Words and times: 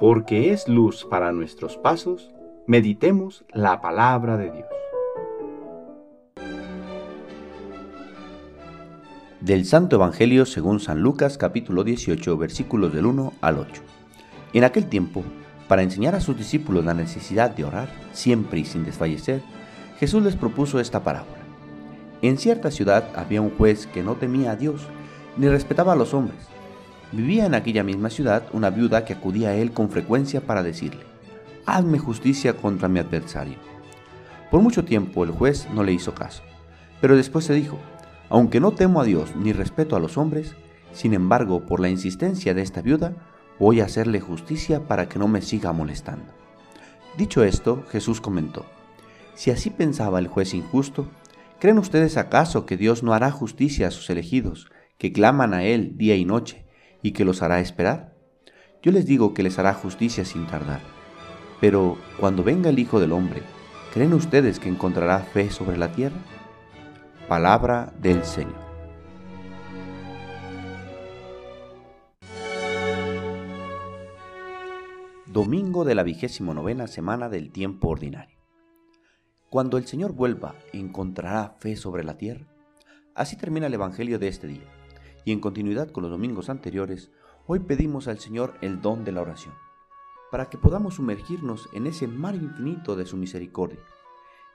porque 0.00 0.50
es 0.50 0.66
luz 0.66 1.04
para 1.04 1.30
nuestros 1.30 1.76
pasos, 1.76 2.30
meditemos 2.66 3.44
la 3.52 3.82
palabra 3.82 4.38
de 4.38 4.50
Dios. 4.50 4.66
Del 9.42 9.66
Santo 9.66 9.96
Evangelio 9.96 10.46
según 10.46 10.80
San 10.80 11.02
Lucas 11.02 11.36
capítulo 11.36 11.84
18 11.84 12.38
versículos 12.38 12.94
del 12.94 13.04
1 13.04 13.34
al 13.42 13.58
8. 13.58 13.82
En 14.54 14.64
aquel 14.64 14.86
tiempo, 14.86 15.22
para 15.68 15.82
enseñar 15.82 16.14
a 16.14 16.20
sus 16.20 16.38
discípulos 16.38 16.82
la 16.86 16.94
necesidad 16.94 17.50
de 17.50 17.64
orar 17.64 17.90
siempre 18.12 18.60
y 18.60 18.64
sin 18.64 18.86
desfallecer, 18.86 19.42
Jesús 19.98 20.22
les 20.22 20.34
propuso 20.34 20.80
esta 20.80 21.04
parábola. 21.04 21.42
En 22.22 22.38
cierta 22.38 22.70
ciudad 22.70 23.10
había 23.14 23.42
un 23.42 23.50
juez 23.50 23.86
que 23.86 24.02
no 24.02 24.14
temía 24.14 24.52
a 24.52 24.56
Dios 24.56 24.80
ni 25.36 25.46
respetaba 25.48 25.92
a 25.92 25.96
los 25.96 26.14
hombres. 26.14 26.48
Vivía 27.12 27.46
en 27.46 27.54
aquella 27.54 27.82
misma 27.82 28.08
ciudad 28.08 28.44
una 28.52 28.70
viuda 28.70 29.04
que 29.04 29.14
acudía 29.14 29.48
a 29.48 29.54
él 29.54 29.72
con 29.72 29.90
frecuencia 29.90 30.42
para 30.42 30.62
decirle, 30.62 31.00
hazme 31.66 31.98
justicia 31.98 32.56
contra 32.56 32.88
mi 32.88 33.00
adversario. 33.00 33.56
Por 34.50 34.60
mucho 34.60 34.84
tiempo 34.84 35.24
el 35.24 35.32
juez 35.32 35.68
no 35.74 35.82
le 35.82 35.92
hizo 35.92 36.14
caso, 36.14 36.42
pero 37.00 37.16
después 37.16 37.44
se 37.44 37.54
dijo, 37.54 37.78
aunque 38.28 38.60
no 38.60 38.72
temo 38.72 39.00
a 39.00 39.04
Dios 39.04 39.34
ni 39.34 39.52
respeto 39.52 39.96
a 39.96 40.00
los 40.00 40.16
hombres, 40.16 40.54
sin 40.92 41.12
embargo, 41.12 41.66
por 41.66 41.80
la 41.80 41.88
insistencia 41.88 42.54
de 42.54 42.62
esta 42.62 42.80
viuda, 42.80 43.14
voy 43.58 43.80
a 43.80 43.84
hacerle 43.84 44.20
justicia 44.20 44.86
para 44.86 45.08
que 45.08 45.18
no 45.18 45.26
me 45.26 45.42
siga 45.42 45.72
molestando. 45.72 46.32
Dicho 47.18 47.42
esto, 47.42 47.84
Jesús 47.90 48.20
comentó, 48.20 48.66
si 49.34 49.50
así 49.50 49.70
pensaba 49.70 50.20
el 50.20 50.28
juez 50.28 50.54
injusto, 50.54 51.08
¿creen 51.58 51.78
ustedes 51.78 52.16
acaso 52.16 52.66
que 52.66 52.76
Dios 52.76 53.02
no 53.02 53.14
hará 53.14 53.32
justicia 53.32 53.88
a 53.88 53.90
sus 53.90 54.10
elegidos, 54.10 54.70
que 54.96 55.12
claman 55.12 55.54
a 55.54 55.64
Él 55.64 55.96
día 55.96 56.14
y 56.14 56.24
noche, 56.24 56.64
y 57.02 57.12
que 57.12 57.24
los 57.24 57.42
hará 57.42 57.60
esperar? 57.60 58.14
Yo 58.82 58.92
les 58.92 59.06
digo 59.06 59.34
que 59.34 59.42
les 59.42 59.58
hará 59.58 59.74
justicia 59.74 60.24
sin 60.24 60.46
tardar. 60.46 60.80
Pero 61.60 61.98
cuando 62.18 62.42
venga 62.42 62.70
el 62.70 62.78
Hijo 62.78 62.98
del 62.98 63.12
Hombre, 63.12 63.42
¿creen 63.92 64.14
ustedes 64.14 64.58
que 64.58 64.68
encontrará 64.68 65.18
fe 65.20 65.50
sobre 65.50 65.76
la 65.76 65.92
tierra? 65.92 66.16
Palabra 67.28 67.92
del 68.00 68.24
Señor. 68.24 68.70
Domingo 75.26 75.84
de 75.84 75.94
la 75.94 76.02
vigésimo 76.02 76.54
novena 76.54 76.86
semana 76.86 77.28
del 77.28 77.52
tiempo 77.52 77.88
ordinario. 77.88 78.38
Cuando 79.48 79.78
el 79.78 79.86
Señor 79.86 80.12
vuelva, 80.12 80.54
¿encontrará 80.72 81.56
fe 81.60 81.76
sobre 81.76 82.02
la 82.02 82.16
tierra? 82.16 82.46
Así 83.14 83.36
termina 83.36 83.66
el 83.66 83.74
Evangelio 83.74 84.18
de 84.18 84.28
este 84.28 84.46
día 84.46 84.79
y 85.24 85.32
en 85.32 85.40
continuidad 85.40 85.90
con 85.90 86.02
los 86.02 86.10
domingos 86.10 86.48
anteriores, 86.50 87.10
hoy 87.46 87.60
pedimos 87.60 88.08
al 88.08 88.18
Señor 88.18 88.54
el 88.60 88.80
don 88.80 89.04
de 89.04 89.12
la 89.12 89.22
oración, 89.22 89.54
para 90.30 90.48
que 90.48 90.58
podamos 90.58 90.94
sumergirnos 90.94 91.68
en 91.72 91.86
ese 91.86 92.06
mar 92.06 92.34
infinito 92.34 92.96
de 92.96 93.06
su 93.06 93.16
misericordia, 93.16 93.80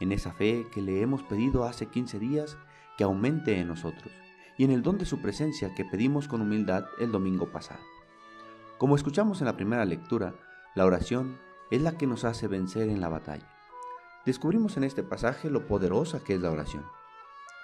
en 0.00 0.12
esa 0.12 0.32
fe 0.32 0.66
que 0.72 0.82
le 0.82 1.02
hemos 1.02 1.22
pedido 1.22 1.64
hace 1.64 1.86
15 1.86 2.18
días 2.18 2.56
que 2.96 3.04
aumente 3.04 3.58
en 3.58 3.68
nosotros, 3.68 4.12
y 4.56 4.64
en 4.64 4.70
el 4.70 4.82
don 4.82 4.98
de 4.98 5.06
su 5.06 5.20
presencia 5.20 5.74
que 5.74 5.84
pedimos 5.84 6.28
con 6.28 6.40
humildad 6.40 6.86
el 6.98 7.10
domingo 7.10 7.50
pasado. 7.50 7.80
Como 8.78 8.96
escuchamos 8.96 9.40
en 9.40 9.46
la 9.46 9.56
primera 9.56 9.84
lectura, 9.84 10.34
la 10.74 10.84
oración 10.84 11.38
es 11.70 11.82
la 11.82 11.96
que 11.96 12.06
nos 12.06 12.24
hace 12.24 12.48
vencer 12.48 12.88
en 12.88 13.00
la 13.00 13.08
batalla. 13.08 13.48
Descubrimos 14.24 14.76
en 14.76 14.84
este 14.84 15.02
pasaje 15.02 15.50
lo 15.50 15.66
poderosa 15.66 16.22
que 16.22 16.34
es 16.34 16.40
la 16.40 16.50
oración, 16.50 16.84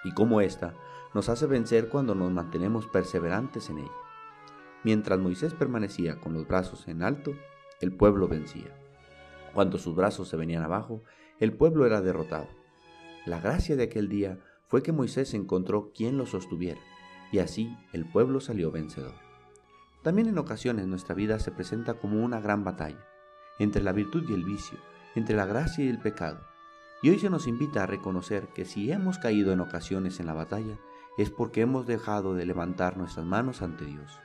y 0.05 0.13
cómo 0.13 0.41
ésta 0.41 0.75
nos 1.15 1.29
hace 1.29 1.47
vencer 1.47 1.89
cuando 1.89 2.15
nos 2.15 2.31
mantenemos 2.31 2.87
perseverantes 2.87 3.69
en 3.71 3.79
ella. 3.79 3.93
Mientras 4.85 5.19
Moisés 5.19 5.55
permanecía 5.55 6.21
con 6.21 6.33
los 6.33 6.47
brazos 6.47 6.89
en 6.89 7.03
alto, 7.03 7.35
el 7.81 7.93
pueblo 7.93 8.29
vencía. 8.29 8.77
Cuando 9.55 9.79
sus 9.79 9.95
brazos 9.95 10.29
se 10.29 10.37
venían 10.37 10.63
abajo, 10.63 11.03
el 11.39 11.53
pueblo 11.53 11.87
era 11.87 12.01
derrotado. 12.01 12.49
La 13.27 13.41
gracia 13.41 13.77
de 13.77 13.85
aquel 13.85 14.09
día 14.09 14.39
fue 14.67 14.83
que 14.83 14.93
Moisés 14.93 15.35
encontró 15.35 15.91
quien 15.95 16.17
lo 16.17 16.27
sostuviera, 16.27 16.81
y 17.33 17.41
así 17.41 17.77
el 17.93 18.07
pueblo 18.11 18.41
salió 18.41 18.71
vencedor. 18.71 19.15
También 20.03 20.29
en 20.29 20.39
ocasiones 20.39 20.87
nuestra 20.87 21.15
vida 21.15 21.39
se 21.39 21.51
presenta 21.51 21.95
como 21.95 22.25
una 22.25 22.41
gran 22.41 22.65
batalla, 22.65 23.05
entre 23.59 23.83
la 23.83 23.93
virtud 23.93 24.25
y 24.29 24.33
el 24.33 24.45
vicio, 24.45 24.79
entre 25.15 25.37
la 25.37 25.45
gracia 25.45 25.85
y 25.85 25.89
el 25.89 25.99
pecado. 25.99 26.50
Y 27.03 27.11
hoy 27.11 27.19
se 27.19 27.31
nos 27.31 27.47
invita 27.47 27.83
a 27.83 27.87
reconocer 27.87 28.49
que 28.49 28.65
si 28.65 28.93
hemos 28.93 29.19
caído 29.19 29.53
en 29.53 29.61
ocasiones 29.61 30.21
en 30.21 30.27
la 30.27 30.35
batalla, 30.35 30.79
es 31.17 31.31
porque 31.31 31.63
hemos 31.63 31.87
dejado 31.87 32.35
de 32.35 32.47
levantar 32.47 32.97
nuestras 32.97 33.25
manos 33.25 33.63
ante 33.63 33.87
Dios. 33.87 34.21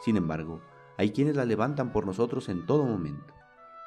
Sin 0.00 0.16
embargo, 0.16 0.60
hay 0.96 1.10
quienes 1.10 1.36
la 1.36 1.44
levantan 1.44 1.92
por 1.92 2.06
nosotros 2.06 2.48
en 2.48 2.66
todo 2.66 2.84
momento. 2.84 3.34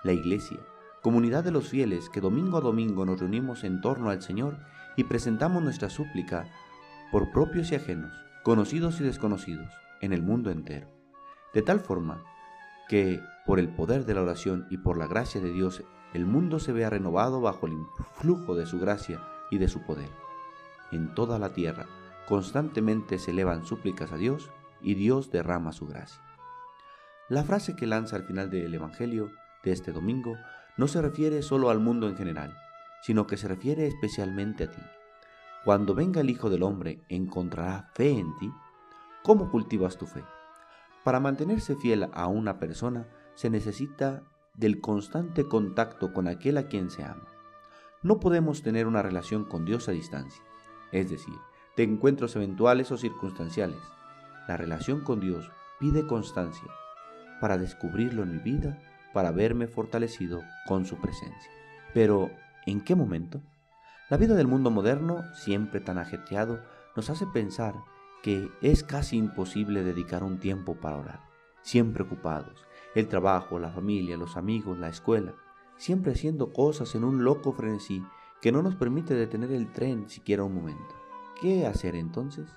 La 0.03 0.13
Iglesia, 0.13 0.59
comunidad 1.01 1.43
de 1.43 1.51
los 1.51 1.67
fieles 1.67 2.09
que 2.09 2.21
domingo 2.21 2.57
a 2.57 2.61
domingo 2.61 3.05
nos 3.05 3.19
reunimos 3.19 3.63
en 3.63 3.81
torno 3.81 4.09
al 4.09 4.21
Señor 4.21 4.57
y 4.95 5.03
presentamos 5.03 5.61
nuestra 5.61 5.89
súplica 5.89 6.45
por 7.11 7.31
propios 7.31 7.71
y 7.71 7.75
ajenos, 7.75 8.13
conocidos 8.43 9.01
y 9.01 9.03
desconocidos, 9.03 9.71
en 9.99 10.13
el 10.13 10.21
mundo 10.21 10.51
entero. 10.51 10.87
De 11.53 11.61
tal 11.61 11.81
forma 11.81 12.23
que, 12.87 13.21
por 13.45 13.59
el 13.59 13.69
poder 13.69 14.05
de 14.05 14.13
la 14.13 14.21
oración 14.21 14.67
y 14.69 14.77
por 14.77 14.97
la 14.97 15.07
gracia 15.07 15.41
de 15.41 15.51
Dios, 15.51 15.83
el 16.13 16.25
mundo 16.25 16.59
se 16.59 16.73
vea 16.73 16.89
renovado 16.89 17.41
bajo 17.41 17.67
el 17.67 17.73
influjo 17.73 18.55
de 18.55 18.65
su 18.65 18.79
gracia 18.79 19.21
y 19.49 19.57
de 19.57 19.67
su 19.67 19.83
poder. 19.83 20.09
En 20.91 21.13
toda 21.13 21.39
la 21.39 21.53
tierra, 21.53 21.87
constantemente 22.27 23.17
se 23.17 23.31
elevan 23.31 23.65
súplicas 23.65 24.11
a 24.11 24.17
Dios 24.17 24.49
y 24.81 24.95
Dios 24.95 25.31
derrama 25.31 25.71
su 25.71 25.87
gracia. 25.87 26.21
La 27.29 27.43
frase 27.43 27.75
que 27.75 27.87
lanza 27.87 28.17
al 28.17 28.23
final 28.23 28.49
del 28.49 28.73
Evangelio 28.73 29.31
de 29.63 29.71
este 29.71 29.91
domingo 29.91 30.35
no 30.77 30.87
se 30.87 31.01
refiere 31.01 31.41
solo 31.41 31.69
al 31.69 31.79
mundo 31.79 32.09
en 32.09 32.17
general, 32.17 32.57
sino 33.01 33.25
que 33.25 33.37
se 33.37 33.47
refiere 33.47 33.87
especialmente 33.87 34.65
a 34.65 34.71
ti. 34.71 34.81
Cuando 35.63 35.93
venga 35.93 36.21
el 36.21 36.29
Hijo 36.29 36.49
del 36.49 36.63
Hombre, 36.63 37.03
¿encontrará 37.07 37.89
fe 37.93 38.11
en 38.11 38.35
ti? 38.37 38.51
¿Cómo 39.23 39.49
cultivas 39.49 39.97
tu 39.97 40.07
fe? 40.07 40.23
Para 41.03 41.19
mantenerse 41.19 41.75
fiel 41.75 42.09
a 42.13 42.27
una 42.27 42.59
persona 42.59 43.07
se 43.35 43.49
necesita 43.49 44.23
del 44.53 44.81
constante 44.81 45.47
contacto 45.47 46.13
con 46.13 46.27
aquel 46.27 46.57
a 46.57 46.67
quien 46.67 46.89
se 46.89 47.03
ama. 47.03 47.27
No 48.03 48.19
podemos 48.19 48.63
tener 48.63 48.87
una 48.87 49.01
relación 49.01 49.45
con 49.45 49.65
Dios 49.65 49.87
a 49.87 49.91
distancia, 49.91 50.41
es 50.91 51.09
decir, 51.09 51.35
de 51.77 51.83
encuentros 51.83 52.35
eventuales 52.35 52.91
o 52.91 52.97
circunstanciales. 52.97 53.79
La 54.47 54.57
relación 54.57 55.01
con 55.01 55.19
Dios 55.19 55.49
pide 55.79 56.05
constancia 56.05 56.67
para 57.39 57.57
descubrirlo 57.57 58.23
en 58.23 58.33
mi 58.33 58.39
vida, 58.39 58.79
para 59.13 59.31
verme 59.31 59.67
fortalecido 59.67 60.41
con 60.67 60.85
su 60.85 60.97
presencia. 60.97 61.51
Pero, 61.93 62.31
¿en 62.65 62.81
qué 62.81 62.95
momento? 62.95 63.41
La 64.09 64.17
vida 64.17 64.35
del 64.35 64.47
mundo 64.47 64.71
moderno, 64.71 65.23
siempre 65.33 65.79
tan 65.79 65.97
ajetreado, 65.97 66.61
nos 66.95 67.09
hace 67.09 67.25
pensar 67.27 67.75
que 68.21 68.51
es 68.61 68.83
casi 68.83 69.17
imposible 69.17 69.83
dedicar 69.83 70.23
un 70.23 70.39
tiempo 70.39 70.75
para 70.75 70.97
orar. 70.97 71.21
Siempre 71.61 72.03
ocupados, 72.03 72.65
el 72.95 73.07
trabajo, 73.07 73.59
la 73.59 73.71
familia, 73.71 74.17
los 74.17 74.37
amigos, 74.37 74.77
la 74.77 74.89
escuela, 74.89 75.33
siempre 75.77 76.11
haciendo 76.11 76.51
cosas 76.51 76.93
en 76.95 77.03
un 77.03 77.23
loco 77.23 77.53
frenesí 77.53 78.03
que 78.41 78.51
no 78.51 78.61
nos 78.61 78.75
permite 78.75 79.13
detener 79.13 79.51
el 79.51 79.71
tren 79.71 80.09
siquiera 80.09 80.43
un 80.43 80.55
momento. 80.55 80.95
¿Qué 81.41 81.65
hacer 81.65 81.95
entonces? 81.95 82.53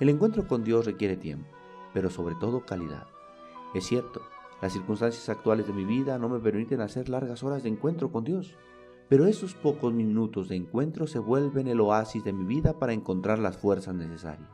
El 0.00 0.08
encuentro 0.08 0.46
con 0.46 0.64
Dios 0.64 0.86
requiere 0.86 1.16
tiempo, 1.16 1.48
pero 1.92 2.10
sobre 2.10 2.34
todo 2.34 2.66
calidad. 2.66 3.06
Es 3.74 3.86
cierto, 3.86 4.22
las 4.60 4.72
circunstancias 4.72 5.28
actuales 5.28 5.66
de 5.66 5.72
mi 5.72 5.84
vida 5.84 6.18
no 6.18 6.28
me 6.28 6.40
permiten 6.40 6.80
hacer 6.80 7.08
largas 7.08 7.42
horas 7.42 7.62
de 7.62 7.70
encuentro 7.70 8.10
con 8.10 8.24
Dios, 8.24 8.56
pero 9.08 9.26
esos 9.26 9.54
pocos 9.54 9.92
minutos 9.92 10.48
de 10.48 10.56
encuentro 10.56 11.06
se 11.06 11.18
vuelven 11.18 11.68
el 11.68 11.80
oasis 11.80 12.24
de 12.24 12.32
mi 12.32 12.44
vida 12.44 12.78
para 12.78 12.92
encontrar 12.92 13.38
las 13.38 13.56
fuerzas 13.56 13.94
necesarias. 13.94 14.48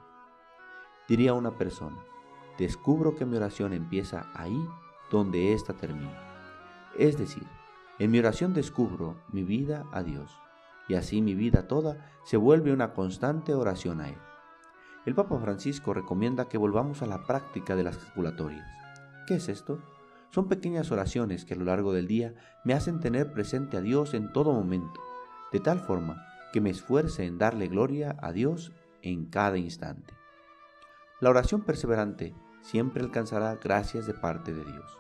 Diría 1.09 1.34
una 1.34 1.56
persona, 1.56 1.99
descubro 2.59 3.15
que 3.15 3.26
mi 3.26 3.37
oración 3.37 3.73
empieza 3.73 4.31
ahí 4.35 4.61
donde 5.11 5.53
ésta 5.53 5.75
termina. 5.75 6.19
Es 6.97 7.19
decir, 7.19 7.47
en 7.99 8.11
mi 8.11 8.19
oración 8.19 8.55
descubro 8.55 9.17
mi 9.33 9.43
vida 9.43 9.85
a 9.93 10.03
Dios 10.03 10.39
y 10.89 10.95
así 10.95 11.23
mi 11.23 11.35
vida 11.35 11.69
toda 11.69 12.11
se 12.25 12.37
vuelve 12.37 12.73
una 12.73 12.95
constante 12.95 13.55
oración 13.55 14.01
a 14.01 14.09
Él. 14.09 14.19
El 15.07 15.15
Papa 15.15 15.39
Francisco 15.39 15.95
recomienda 15.95 16.49
que 16.49 16.59
volvamos 16.59 17.03
a 17.03 17.07
la 17.07 17.25
práctica 17.25 17.77
de 17.77 17.85
las 17.85 17.97
ejaculatorias. 17.97 18.67
¿Qué 19.27 19.35
es 19.35 19.49
esto? 19.49 19.79
Son 20.31 20.49
pequeñas 20.49 20.91
oraciones 20.93 21.45
que 21.45 21.55
a 21.55 21.57
lo 21.57 21.65
largo 21.65 21.93
del 21.93 22.07
día 22.07 22.35
me 22.65 22.75
hacen 22.75 23.01
tener 23.01 23.33
presente 23.33 23.77
a 23.77 23.81
Dios 23.81 24.15
en 24.15 24.33
todo 24.33 24.53
momento, 24.53 25.01
de 25.53 25.61
tal 25.61 25.81
forma 25.81 26.25
que 26.53 26.61
me 26.61 26.71
esfuerce 26.71 27.25
en 27.25 27.39
darle 27.39 27.69
gloria 27.69 28.17
a 28.21 28.33
Dios 28.33 28.73
en 29.03 29.27
cada 29.27 29.59
instante. 29.59 30.15
La 31.21 31.31
oración 31.31 31.62
perseverante 31.62 32.35
siempre 32.61 33.03
alcanzará 33.03 33.57
gracias 33.57 34.07
de 34.07 34.15
parte 34.15 34.53
de 34.53 34.65
Dios. 34.65 34.99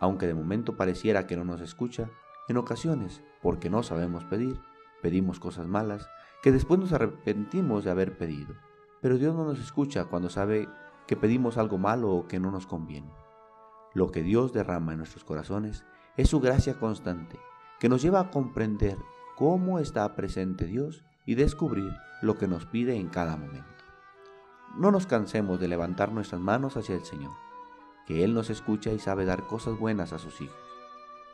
Aunque 0.00 0.26
de 0.26 0.34
momento 0.34 0.76
pareciera 0.76 1.26
que 1.26 1.36
no 1.36 1.44
nos 1.44 1.60
escucha, 1.60 2.10
en 2.48 2.56
ocasiones, 2.58 3.22
porque 3.42 3.70
no 3.70 3.82
sabemos 3.82 4.24
pedir, 4.24 4.60
pedimos 5.02 5.40
cosas 5.40 5.66
malas 5.66 6.08
que 6.42 6.52
después 6.52 6.78
nos 6.78 6.92
arrepentimos 6.92 7.84
de 7.84 7.90
haber 7.90 8.16
pedido. 8.18 8.54
Pero 9.00 9.18
Dios 9.18 9.34
no 9.34 9.44
nos 9.44 9.58
escucha 9.58 10.04
cuando 10.04 10.28
sabe 10.28 10.68
que 11.06 11.16
pedimos 11.16 11.58
algo 11.58 11.78
malo 11.78 12.12
o 12.12 12.28
que 12.28 12.40
no 12.40 12.50
nos 12.50 12.66
conviene. 12.66 13.12
Lo 13.94 14.10
que 14.10 14.22
Dios 14.22 14.52
derrama 14.52 14.92
en 14.92 14.98
nuestros 14.98 15.24
corazones 15.24 15.84
es 16.16 16.28
su 16.28 16.40
gracia 16.40 16.78
constante, 16.78 17.38
que 17.80 17.88
nos 17.88 18.02
lleva 18.02 18.20
a 18.20 18.30
comprender 18.30 18.98
cómo 19.36 19.78
está 19.78 20.14
presente 20.14 20.66
Dios 20.66 21.04
y 21.24 21.34
descubrir 21.34 21.92
lo 22.22 22.36
que 22.36 22.48
nos 22.48 22.66
pide 22.66 22.96
en 22.96 23.08
cada 23.08 23.36
momento. 23.36 23.75
No 24.76 24.90
nos 24.90 25.06
cansemos 25.06 25.58
de 25.58 25.68
levantar 25.68 26.12
nuestras 26.12 26.40
manos 26.40 26.76
hacia 26.76 26.94
el 26.94 27.04
Señor, 27.04 27.32
que 28.06 28.24
Él 28.24 28.34
nos 28.34 28.50
escucha 28.50 28.92
y 28.92 28.98
sabe 28.98 29.24
dar 29.24 29.46
cosas 29.46 29.78
buenas 29.78 30.12
a 30.12 30.18
sus 30.18 30.40
hijos. 30.40 30.56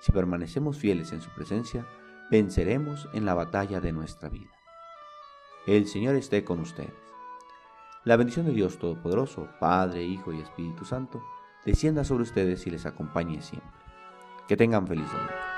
Si 0.01 0.13
permanecemos 0.13 0.79
fieles 0.79 1.13
en 1.13 1.21
su 1.21 1.31
presencia, 1.31 1.87
venceremos 2.31 3.09
en 3.13 3.25
la 3.25 3.35
batalla 3.35 3.81
de 3.81 3.93
nuestra 3.93 4.29
vida. 4.29 4.51
El 5.67 5.87
Señor 5.87 6.15
esté 6.15 6.45
con 6.45 6.61
ustedes. 6.61 6.95
La 8.05 8.17
bendición 8.17 8.47
de 8.47 8.53
Dios 8.53 8.79
Todopoderoso, 8.79 9.49
Padre, 9.61 10.03
Hijo 10.03 10.33
y 10.33 10.41
Espíritu 10.41 10.85
Santo, 10.85 11.23
descienda 11.65 12.05
sobre 12.05 12.23
ustedes 12.23 12.67
y 12.67 12.71
les 12.71 12.87
acompañe 12.87 13.43
siempre. 13.43 13.71
Que 14.49 14.57
tengan 14.57 14.87
feliz 14.87 15.07
domingo. 15.07 15.52